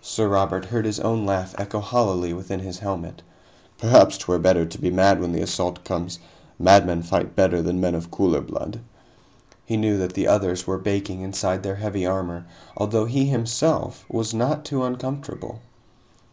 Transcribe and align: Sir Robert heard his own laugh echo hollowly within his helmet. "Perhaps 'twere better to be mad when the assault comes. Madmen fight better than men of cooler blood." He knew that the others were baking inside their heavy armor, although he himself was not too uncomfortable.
Sir 0.00 0.26
Robert 0.28 0.64
heard 0.64 0.84
his 0.84 0.98
own 0.98 1.24
laugh 1.24 1.54
echo 1.56 1.78
hollowly 1.78 2.32
within 2.32 2.58
his 2.58 2.80
helmet. 2.80 3.22
"Perhaps 3.78 4.18
'twere 4.18 4.40
better 4.40 4.66
to 4.66 4.78
be 4.80 4.90
mad 4.90 5.20
when 5.20 5.30
the 5.30 5.42
assault 5.42 5.84
comes. 5.84 6.18
Madmen 6.58 7.04
fight 7.04 7.36
better 7.36 7.62
than 7.62 7.80
men 7.80 7.94
of 7.94 8.10
cooler 8.10 8.40
blood." 8.40 8.80
He 9.64 9.76
knew 9.76 9.96
that 9.98 10.14
the 10.14 10.26
others 10.26 10.66
were 10.66 10.78
baking 10.78 11.20
inside 11.20 11.62
their 11.62 11.76
heavy 11.76 12.04
armor, 12.04 12.46
although 12.76 13.04
he 13.04 13.26
himself 13.26 14.04
was 14.08 14.34
not 14.34 14.64
too 14.64 14.82
uncomfortable. 14.82 15.60